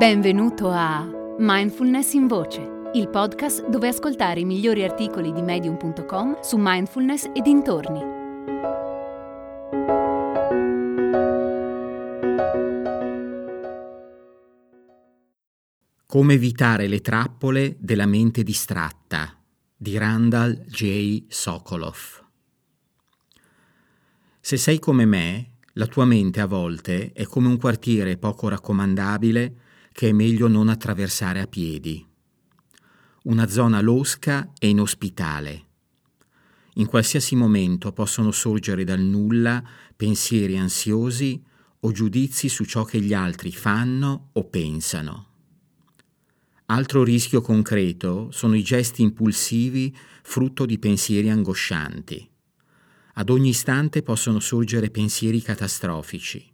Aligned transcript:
Benvenuto 0.00 0.70
a 0.70 1.06
Mindfulness 1.36 2.14
in 2.14 2.26
Voce, 2.26 2.90
il 2.94 3.10
podcast 3.10 3.68
dove 3.68 3.88
ascoltare 3.88 4.40
i 4.40 4.46
migliori 4.46 4.82
articoli 4.82 5.30
di 5.30 5.42
medium.com 5.42 6.40
su 6.40 6.56
mindfulness 6.58 7.24
e 7.34 7.42
dintorni. 7.42 8.00
Come 16.06 16.32
evitare 16.32 16.86
le 16.86 17.02
trappole 17.02 17.76
della 17.78 18.06
mente 18.06 18.42
distratta 18.42 19.38
di 19.76 19.98
Randall 19.98 20.64
J. 20.64 21.24
Sokolov. 21.28 22.24
Se 24.40 24.56
sei 24.56 24.78
come 24.78 25.04
me, 25.04 25.50
la 25.74 25.86
tua 25.86 26.06
mente 26.06 26.40
a 26.40 26.46
volte 26.46 27.12
è 27.12 27.26
come 27.26 27.48
un 27.48 27.58
quartiere 27.58 28.16
poco 28.16 28.48
raccomandabile 28.48 29.68
che 30.00 30.08
è 30.08 30.12
meglio 30.12 30.48
non 30.48 30.70
attraversare 30.70 31.40
a 31.40 31.46
piedi. 31.46 32.02
Una 33.24 33.46
zona 33.48 33.82
losca 33.82 34.50
e 34.58 34.68
inospitale. 34.68 35.66
In 36.76 36.86
qualsiasi 36.86 37.36
momento 37.36 37.92
possono 37.92 38.30
sorgere 38.30 38.84
dal 38.84 39.00
nulla 39.00 39.62
pensieri 39.94 40.56
ansiosi 40.56 41.44
o 41.80 41.92
giudizi 41.92 42.48
su 42.48 42.64
ciò 42.64 42.84
che 42.84 42.98
gli 42.98 43.12
altri 43.12 43.52
fanno 43.52 44.30
o 44.32 44.44
pensano. 44.44 45.26
Altro 46.64 47.04
rischio 47.04 47.42
concreto 47.42 48.30
sono 48.30 48.54
i 48.54 48.62
gesti 48.62 49.02
impulsivi 49.02 49.94
frutto 50.22 50.64
di 50.64 50.78
pensieri 50.78 51.28
angoscianti. 51.28 52.26
Ad 53.16 53.28
ogni 53.28 53.50
istante 53.50 54.02
possono 54.02 54.40
sorgere 54.40 54.88
pensieri 54.88 55.42
catastrofici. 55.42 56.49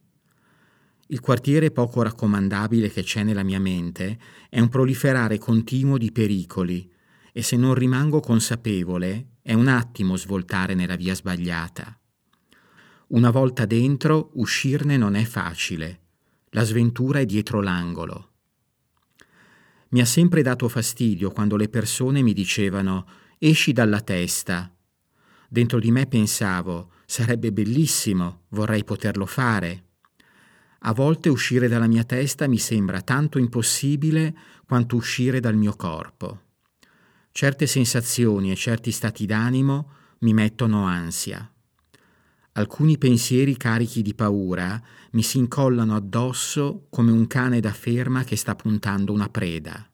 Il 1.09 1.20
quartiere 1.20 1.70
poco 1.70 2.02
raccomandabile 2.02 2.90
che 2.90 3.04
c'è 3.04 3.23
nella 3.23 3.45
mia 3.45 3.60
mente 3.60 4.18
è 4.49 4.59
un 4.59 4.68
proliferare 4.68 5.38
continuo 5.38 5.98
di 5.98 6.10
pericoli 6.10 6.93
e 7.32 7.43
se 7.43 7.57
non 7.57 7.74
rimango 7.74 8.18
consapevole 8.18 9.35
è 9.40 9.52
un 9.52 9.68
attimo 9.68 10.16
svoltare 10.16 10.74
nella 10.74 10.96
via 10.96 11.15
sbagliata. 11.15 11.96
Una 13.09 13.30
volta 13.30 13.66
dentro, 13.66 14.30
uscirne 14.35 14.96
non 14.96 15.15
è 15.15 15.23
facile. 15.23 16.01
La 16.51 16.65
sventura 16.65 17.20
è 17.20 17.24
dietro 17.24 17.60
l'angolo. 17.60 18.32
Mi 19.91 20.01
ha 20.01 20.04
sempre 20.04 20.43
dato 20.43 20.68
fastidio 20.68 21.30
quando 21.30 21.54
le 21.54 21.68
persone 21.68 22.20
mi 22.23 22.32
dicevano 22.32 23.07
esci 23.38 23.73
dalla 23.73 24.01
testa. 24.01 24.74
Dentro 25.48 25.79
di 25.79 25.93
me 25.93 26.07
pensavo 26.07 26.91
sarebbe 27.07 27.52
bellissimo, 27.52 28.46
vorrei 28.48 28.82
poterlo 28.82 29.26
fare. 29.26 29.85
A 30.80 30.93
volte 30.93 31.29
uscire 31.29 31.69
dalla 31.69 31.87
mia 31.87 32.05
testa 32.05 32.46
mi 32.46 32.59
sembra 32.59 33.01
tanto 33.01 33.38
impossibile 33.38 34.35
quanto 34.66 34.96
uscire 34.96 35.41
dal 35.41 35.57
mio 35.57 35.74
corpo. 35.74 36.43
Certe 37.32 37.66
sensazioni 37.66 38.51
e 38.51 38.57
certi 38.57 38.91
stati 38.91 39.27
d'animo 39.27 39.91
mi 40.21 40.32
mettono 40.32 40.85
ansia. 40.85 41.51
Alcuni 42.52 42.97
pensieri 42.97 43.57
carichi 43.57 44.01
di 44.01 44.15
paura 44.15 44.80
mi 45.13 45.23
si 45.23 45.38
incollano 45.38 45.95
addosso 45.95 46.87
come 46.88 47.10
un 47.10 47.27
cane 47.27 47.60
da 47.60 47.73
ferma 47.73 48.24
che 48.24 48.37
sta 48.37 48.54
puntando 48.54 49.13
una 49.13 49.29
preda. 49.29 49.91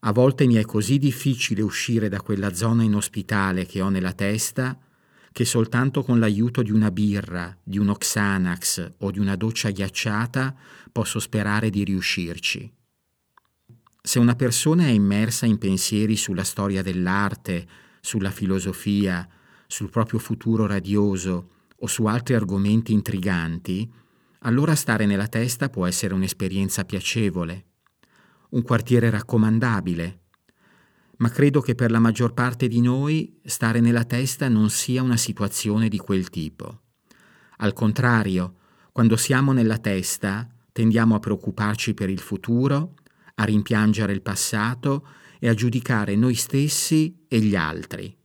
A 0.00 0.12
volte 0.12 0.46
mi 0.46 0.54
è 0.54 0.64
così 0.64 0.98
difficile 0.98 1.62
uscire 1.62 2.08
da 2.08 2.20
quella 2.20 2.54
zona 2.54 2.82
inospitale 2.82 3.64
che 3.64 3.80
ho 3.80 3.88
nella 3.88 4.12
testa 4.12 4.78
che 5.38 5.44
soltanto 5.44 6.02
con 6.02 6.18
l'aiuto 6.18 6.62
di 6.62 6.72
una 6.72 6.90
birra, 6.90 7.56
di 7.62 7.78
uno 7.78 7.94
Xanax 7.94 8.94
o 8.98 9.12
di 9.12 9.20
una 9.20 9.36
doccia 9.36 9.70
ghiacciata 9.70 10.52
posso 10.90 11.20
sperare 11.20 11.70
di 11.70 11.84
riuscirci. 11.84 12.68
Se 14.02 14.18
una 14.18 14.34
persona 14.34 14.86
è 14.86 14.90
immersa 14.90 15.46
in 15.46 15.58
pensieri 15.58 16.16
sulla 16.16 16.42
storia 16.42 16.82
dell'arte, 16.82 17.68
sulla 18.00 18.32
filosofia, 18.32 19.28
sul 19.68 19.90
proprio 19.90 20.18
futuro 20.18 20.66
radioso 20.66 21.50
o 21.76 21.86
su 21.86 22.06
altri 22.06 22.34
argomenti 22.34 22.92
intriganti, 22.92 23.88
allora 24.40 24.74
stare 24.74 25.06
nella 25.06 25.28
testa 25.28 25.68
può 25.68 25.86
essere 25.86 26.14
un'esperienza 26.14 26.84
piacevole, 26.84 27.66
un 28.48 28.62
quartiere 28.62 29.08
raccomandabile, 29.08 30.22
ma 31.18 31.30
credo 31.30 31.60
che 31.60 31.74
per 31.74 31.90
la 31.90 31.98
maggior 31.98 32.34
parte 32.34 32.68
di 32.68 32.80
noi 32.80 33.40
stare 33.44 33.80
nella 33.80 34.04
testa 34.04 34.48
non 34.48 34.70
sia 34.70 35.02
una 35.02 35.16
situazione 35.16 35.88
di 35.88 35.98
quel 35.98 36.30
tipo. 36.30 36.82
Al 37.58 37.72
contrario, 37.72 38.56
quando 38.92 39.16
siamo 39.16 39.52
nella 39.52 39.78
testa 39.78 40.48
tendiamo 40.72 41.14
a 41.14 41.18
preoccuparci 41.18 41.94
per 41.94 42.08
il 42.08 42.20
futuro, 42.20 42.94
a 43.34 43.44
rimpiangere 43.44 44.12
il 44.12 44.22
passato 44.22 45.06
e 45.40 45.48
a 45.48 45.54
giudicare 45.54 46.14
noi 46.16 46.34
stessi 46.34 47.24
e 47.28 47.40
gli 47.40 47.56
altri. 47.56 48.16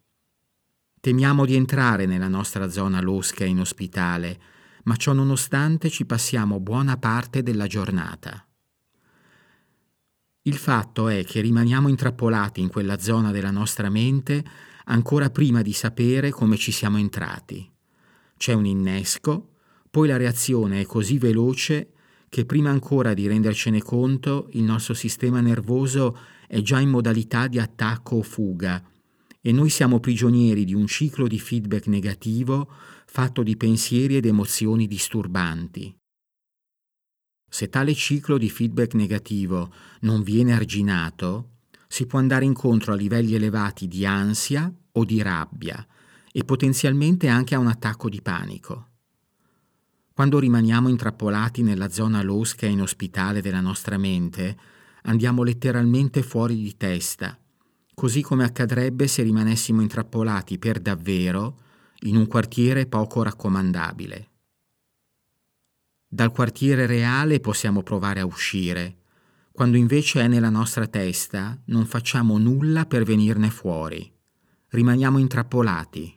Temiamo 0.99 1.45
di 1.45 1.55
entrare 1.55 2.05
nella 2.05 2.27
nostra 2.27 2.69
zona 2.69 3.01
losca 3.01 3.43
e 3.43 3.47
inospitale, 3.47 4.39
ma 4.83 4.95
ciò 4.95 5.13
nonostante 5.13 5.89
ci 5.89 6.05
passiamo 6.05 6.59
buona 6.59 6.97
parte 6.97 7.43
della 7.43 7.67
giornata. 7.67 8.47
Il 10.45 10.57
fatto 10.57 11.07
è 11.07 11.23
che 11.23 11.39
rimaniamo 11.39 11.87
intrappolati 11.87 12.59
in 12.59 12.67
quella 12.67 12.99
zona 12.99 13.31
della 13.31 13.49
nostra 13.49 13.89
mente 13.89 14.43
ancora 14.85 15.29
prima 15.29 15.61
di 15.61 15.71
sapere 15.71 16.31
come 16.31 16.57
ci 16.57 16.73
siamo 16.73 16.97
entrati. 16.97 17.71
C'è 18.35 18.51
un 18.51 18.65
innesco, 18.65 19.51
poi 19.89 20.09
la 20.09 20.17
reazione 20.17 20.81
è 20.81 20.85
così 20.85 21.17
veloce 21.17 21.91
che 22.27 22.45
prima 22.45 22.69
ancora 22.69 23.13
di 23.13 23.25
rendercene 23.25 23.81
conto 23.81 24.49
il 24.51 24.63
nostro 24.63 24.93
sistema 24.93 25.39
nervoso 25.39 26.17
è 26.45 26.59
già 26.61 26.81
in 26.81 26.89
modalità 26.89 27.47
di 27.47 27.59
attacco 27.59 28.17
o 28.17 28.21
fuga 28.21 28.83
e 29.39 29.51
noi 29.53 29.69
siamo 29.69 30.01
prigionieri 30.01 30.65
di 30.65 30.73
un 30.73 30.87
ciclo 30.87 31.25
di 31.27 31.39
feedback 31.39 31.87
negativo 31.87 32.69
fatto 33.05 33.43
di 33.43 33.55
pensieri 33.55 34.17
ed 34.17 34.25
emozioni 34.25 34.87
disturbanti. 34.87 35.95
Se 37.53 37.69
tale 37.69 37.93
ciclo 37.93 38.39
di 38.39 38.49
feedback 38.49 38.95
negativo 38.95 39.71
non 39.99 40.23
viene 40.23 40.53
arginato, 40.53 41.49
si 41.87 42.07
può 42.07 42.17
andare 42.17 42.45
incontro 42.45 42.93
a 42.93 42.95
livelli 42.95 43.35
elevati 43.35 43.87
di 43.87 44.07
ansia 44.07 44.73
o 44.93 45.05
di 45.05 45.21
rabbia 45.21 45.85
e 46.31 46.43
potenzialmente 46.45 47.27
anche 47.27 47.53
a 47.53 47.59
un 47.59 47.67
attacco 47.67 48.09
di 48.09 48.23
panico. 48.23 48.87
Quando 50.15 50.39
rimaniamo 50.39 50.89
intrappolati 50.89 51.61
nella 51.61 51.89
zona 51.89 52.23
losca 52.23 52.65
e 52.65 52.71
inospitale 52.71 53.39
della 53.39 53.61
nostra 53.61 53.99
mente, 53.99 54.57
andiamo 55.03 55.43
letteralmente 55.43 56.23
fuori 56.23 56.55
di 56.55 56.75
testa, 56.75 57.37
così 57.93 58.23
come 58.23 58.45
accadrebbe 58.45 59.05
se 59.05 59.21
rimanessimo 59.21 59.79
intrappolati 59.79 60.57
per 60.57 60.79
davvero 60.79 61.59
in 61.99 62.15
un 62.15 62.25
quartiere 62.25 62.87
poco 62.87 63.21
raccomandabile. 63.21 64.29
Dal 66.13 66.31
quartiere 66.31 66.85
reale 66.85 67.39
possiamo 67.39 67.81
provare 67.81 68.19
a 68.19 68.25
uscire. 68.27 68.97
Quando 69.51 69.77
invece 69.77 70.21
è 70.21 70.27
nella 70.27 70.51
nostra 70.51 70.85
testa, 70.85 71.59
non 71.65 71.87
facciamo 71.87 72.37
nulla 72.37 72.85
per 72.85 73.03
venirne 73.03 73.49
fuori. 73.49 74.13
Rimaniamo 74.67 75.17
intrappolati. 75.17 76.15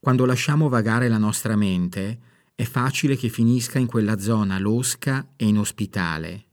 Quando 0.00 0.24
lasciamo 0.24 0.68
vagare 0.68 1.08
la 1.08 1.18
nostra 1.18 1.54
mente, 1.54 2.18
è 2.56 2.64
facile 2.64 3.14
che 3.16 3.28
finisca 3.28 3.78
in 3.78 3.86
quella 3.86 4.18
zona 4.18 4.58
losca 4.58 5.28
e 5.36 5.46
inospitale. 5.46 6.46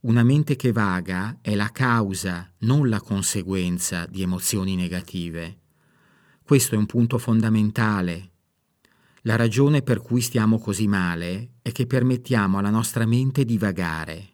Una 0.00 0.22
mente 0.22 0.56
che 0.56 0.72
vaga 0.72 1.36
è 1.42 1.54
la 1.54 1.68
causa, 1.68 2.50
non 2.60 2.88
la 2.88 3.02
conseguenza 3.02 4.06
di 4.06 4.22
emozioni 4.22 4.74
negative. 4.74 5.58
Questo 6.42 6.76
è 6.76 6.78
un 6.78 6.86
punto 6.86 7.18
fondamentale 7.18 8.31
la 9.22 9.36
ragione 9.36 9.82
per 9.82 10.00
cui 10.00 10.20
stiamo 10.20 10.58
così 10.58 10.88
male 10.88 11.52
è 11.62 11.70
che 11.70 11.86
permettiamo 11.86 12.58
alla 12.58 12.70
nostra 12.70 13.06
mente 13.06 13.44
di 13.44 13.56
vagare. 13.56 14.30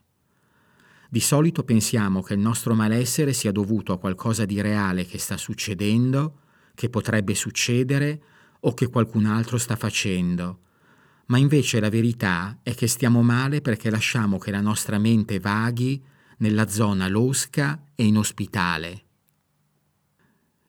Di 1.10 1.20
solito 1.20 1.62
pensiamo 1.62 2.22
che 2.22 2.34
il 2.34 2.40
nostro 2.40 2.74
malessere 2.74 3.32
sia 3.32 3.52
dovuto 3.52 3.92
a 3.92 3.98
qualcosa 3.98 4.44
di 4.44 4.60
reale 4.60 5.04
che 5.04 5.18
sta 5.18 5.36
succedendo, 5.36 6.40
che 6.74 6.88
potrebbe 6.88 7.34
succedere 7.34 8.22
o 8.60 8.72
che 8.72 8.88
qualcun 8.88 9.26
altro 9.26 9.58
sta 9.58 9.76
facendo, 9.76 10.60
ma 11.26 11.38
invece 11.38 11.80
la 11.80 11.90
verità 11.90 12.58
è 12.62 12.74
che 12.74 12.86
stiamo 12.86 13.22
male 13.22 13.60
perché 13.60 13.90
lasciamo 13.90 14.38
che 14.38 14.50
la 14.50 14.60
nostra 14.60 14.98
mente 14.98 15.38
vaghi 15.38 16.02
nella 16.38 16.68
zona 16.68 17.08
losca 17.08 17.84
e 17.94 18.04
inospitale. 18.04 19.04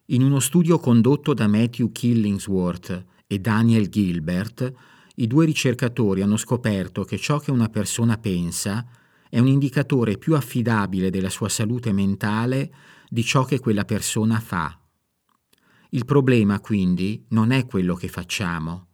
In 0.07 0.23
uno 0.23 0.39
studio 0.39 0.79
condotto 0.79 1.33
da 1.33 1.47
Matthew 1.47 1.91
Killingsworth 1.91 3.05
e 3.31 3.37
Daniel 3.37 3.89
Gilbert, 3.89 4.73
i 5.17 5.27
due 5.27 5.45
ricercatori 5.45 6.23
hanno 6.23 6.35
scoperto 6.35 7.03
che 7.03 7.19
ciò 7.19 7.37
che 7.37 7.51
una 7.51 7.69
persona 7.69 8.17
pensa 8.17 8.83
è 9.29 9.37
un 9.37 9.45
indicatore 9.45 10.17
più 10.17 10.33
affidabile 10.33 11.11
della 11.11 11.29
sua 11.29 11.47
salute 11.47 11.91
mentale 11.91 12.73
di 13.07 13.23
ciò 13.23 13.45
che 13.45 13.59
quella 13.59 13.85
persona 13.85 14.39
fa. 14.39 14.75
Il 15.89 16.05
problema 16.05 16.59
quindi 16.59 17.23
non 17.29 17.51
è 17.51 17.67
quello 17.67 17.93
che 17.93 18.07
facciamo, 18.07 18.87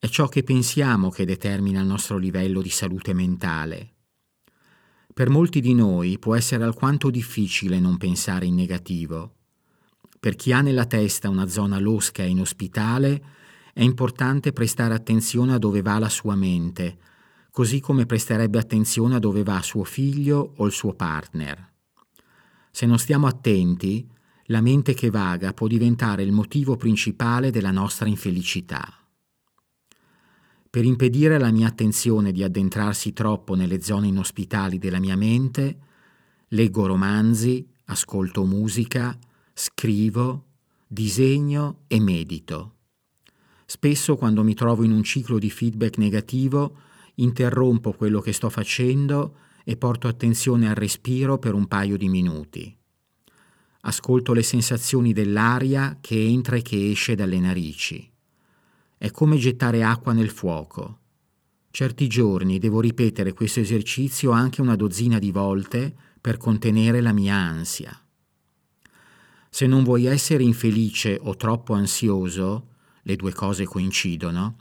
È 0.00 0.08
ciò 0.08 0.26
che 0.26 0.42
pensiamo 0.42 1.08
che 1.10 1.24
determina 1.24 1.80
il 1.80 1.86
nostro 1.86 2.18
livello 2.18 2.60
di 2.60 2.70
salute 2.70 3.12
mentale. 3.14 3.94
Per 5.14 5.30
molti 5.30 5.60
di 5.60 5.74
noi 5.74 6.18
può 6.18 6.34
essere 6.34 6.64
alquanto 6.64 7.08
difficile 7.08 7.78
non 7.78 7.98
pensare 7.98 8.46
in 8.46 8.56
negativo. 8.56 9.36
Per 10.18 10.34
chi 10.34 10.52
ha 10.52 10.60
nella 10.60 10.86
testa 10.86 11.28
una 11.28 11.46
zona 11.46 11.78
losca 11.78 12.24
e 12.24 12.28
inospitale, 12.28 13.22
è 13.74 13.82
importante 13.82 14.52
prestare 14.52 14.94
attenzione 14.94 15.52
a 15.52 15.58
dove 15.58 15.82
va 15.82 15.98
la 15.98 16.08
sua 16.08 16.36
mente, 16.36 16.96
così 17.50 17.80
come 17.80 18.06
presterebbe 18.06 18.56
attenzione 18.58 19.16
a 19.16 19.18
dove 19.18 19.42
va 19.42 19.60
suo 19.62 19.82
figlio 19.82 20.54
o 20.56 20.66
il 20.66 20.72
suo 20.72 20.94
partner. 20.94 21.72
Se 22.70 22.86
non 22.86 22.98
stiamo 22.98 23.26
attenti, 23.26 24.08
la 24.46 24.60
mente 24.60 24.94
che 24.94 25.10
vaga 25.10 25.52
può 25.52 25.66
diventare 25.66 26.22
il 26.22 26.30
motivo 26.30 26.76
principale 26.76 27.50
della 27.50 27.72
nostra 27.72 28.06
infelicità. 28.06 28.86
Per 30.70 30.84
impedire 30.84 31.34
alla 31.34 31.50
mia 31.50 31.66
attenzione 31.66 32.30
di 32.30 32.44
addentrarsi 32.44 33.12
troppo 33.12 33.54
nelle 33.54 33.82
zone 33.82 34.06
inospitali 34.06 34.78
della 34.78 35.00
mia 35.00 35.16
mente, 35.16 35.78
leggo 36.48 36.86
romanzi, 36.86 37.66
ascolto 37.86 38.44
musica, 38.44 39.18
scrivo, 39.52 40.44
disegno 40.86 41.82
e 41.88 41.98
medito. 42.00 42.74
Spesso 43.66 44.16
quando 44.16 44.42
mi 44.42 44.54
trovo 44.54 44.84
in 44.84 44.92
un 44.92 45.02
ciclo 45.02 45.38
di 45.38 45.50
feedback 45.50 45.98
negativo, 45.98 46.76
interrompo 47.16 47.92
quello 47.92 48.20
che 48.20 48.32
sto 48.32 48.50
facendo 48.50 49.36
e 49.64 49.76
porto 49.76 50.08
attenzione 50.08 50.68
al 50.68 50.74
respiro 50.74 51.38
per 51.38 51.54
un 51.54 51.66
paio 51.66 51.96
di 51.96 52.08
minuti. 52.08 52.76
Ascolto 53.86 54.32
le 54.32 54.42
sensazioni 54.42 55.12
dell'aria 55.12 55.98
che 56.00 56.22
entra 56.22 56.56
e 56.56 56.62
che 56.62 56.90
esce 56.90 57.14
dalle 57.14 57.38
narici. 57.38 58.10
È 58.96 59.10
come 59.10 59.36
gettare 59.36 59.82
acqua 59.82 60.12
nel 60.12 60.30
fuoco. 60.30 61.00
Certi 61.70 62.06
giorni 62.06 62.58
devo 62.58 62.80
ripetere 62.80 63.32
questo 63.32 63.60
esercizio 63.60 64.30
anche 64.30 64.60
una 64.60 64.76
dozzina 64.76 65.18
di 65.18 65.30
volte 65.30 65.94
per 66.20 66.36
contenere 66.36 67.00
la 67.00 67.12
mia 67.12 67.34
ansia. 67.34 67.98
Se 69.50 69.66
non 69.66 69.84
vuoi 69.84 70.06
essere 70.06 70.42
infelice 70.42 71.18
o 71.20 71.36
troppo 71.36 71.74
ansioso, 71.74 72.73
le 73.04 73.16
due 73.16 73.32
cose 73.32 73.64
coincidono, 73.64 74.56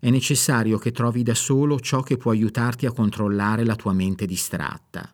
è 0.00 0.10
necessario 0.10 0.78
che 0.78 0.92
trovi 0.92 1.22
da 1.22 1.34
solo 1.34 1.78
ciò 1.78 2.02
che 2.02 2.16
può 2.16 2.30
aiutarti 2.30 2.86
a 2.86 2.92
controllare 2.92 3.64
la 3.64 3.76
tua 3.76 3.92
mente 3.92 4.26
distratta. 4.26 5.12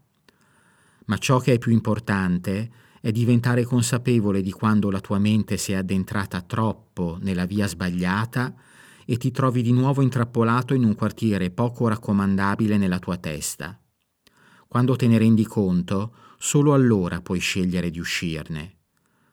Ma 1.07 1.19
ciò 1.19 1.39
che 1.39 1.55
è 1.55 1.59
più 1.59 1.73
importante 1.73 2.71
è 3.01 3.11
diventare 3.11 3.65
consapevole 3.65 4.41
di 4.41 4.51
quando 4.51 4.91
la 4.91 5.01
tua 5.01 5.19
mente 5.19 5.57
si 5.57 5.73
è 5.73 5.77
addentrata 5.77 6.41
troppo 6.41 7.19
nella 7.21 7.45
via 7.45 7.67
sbagliata 7.67 8.55
e 9.05 9.17
ti 9.17 9.31
trovi 9.31 9.63
di 9.63 9.73
nuovo 9.73 10.01
intrappolato 10.01 10.73
in 10.73 10.85
un 10.85 10.95
quartiere 10.95 11.51
poco 11.51 11.89
raccomandabile 11.89 12.79
nella 12.79 12.99
tua 12.99 13.17
testa. 13.17 13.79
Quando 14.67 14.97
te 14.97 15.07
ne 15.07 15.19
rendi 15.19 15.45
conto, 15.45 16.15
solo 16.39 16.73
allora 16.73 17.21
puoi 17.21 17.39
scegliere 17.39 17.91
di 17.91 17.99
uscirne. 17.99 18.79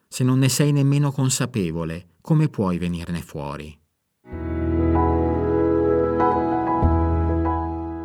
Se 0.08 0.24
non 0.24 0.38
ne 0.38 0.48
sei 0.48 0.72
nemmeno 0.72 1.10
consapevole, 1.10 2.11
come 2.22 2.48
puoi 2.48 2.78
venirne 2.78 3.20
fuori? 3.20 3.78